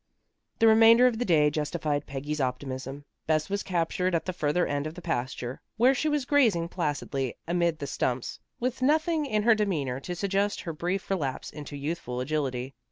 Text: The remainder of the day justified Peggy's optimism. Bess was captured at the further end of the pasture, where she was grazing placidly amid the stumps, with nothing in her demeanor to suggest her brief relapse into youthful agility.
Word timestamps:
The 0.57 0.65
remainder 0.65 1.05
of 1.05 1.19
the 1.19 1.25
day 1.25 1.51
justified 1.51 2.07
Peggy's 2.07 2.41
optimism. 2.41 3.05
Bess 3.27 3.51
was 3.51 3.61
captured 3.61 4.15
at 4.15 4.25
the 4.25 4.33
further 4.33 4.65
end 4.65 4.87
of 4.87 4.95
the 4.95 5.01
pasture, 5.03 5.61
where 5.77 5.93
she 5.93 6.09
was 6.09 6.25
grazing 6.25 6.69
placidly 6.69 7.35
amid 7.47 7.77
the 7.77 7.85
stumps, 7.85 8.39
with 8.59 8.81
nothing 8.81 9.27
in 9.27 9.43
her 9.43 9.53
demeanor 9.53 9.99
to 9.99 10.15
suggest 10.15 10.61
her 10.61 10.73
brief 10.73 11.07
relapse 11.11 11.51
into 11.51 11.77
youthful 11.77 12.19
agility. 12.19 12.73